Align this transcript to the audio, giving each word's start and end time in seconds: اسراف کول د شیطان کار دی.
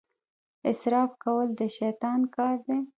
اسراف 0.69 1.11
کول 1.23 1.47
د 1.59 1.61
شیطان 1.77 2.19
کار 2.35 2.55
دی. 2.67 2.79